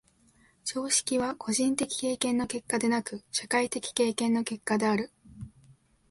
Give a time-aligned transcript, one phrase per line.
[0.63, 5.11] 常識は個人的経験の結果でなく、社会的経験の結果である。